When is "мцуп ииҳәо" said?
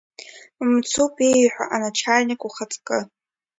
0.69-1.63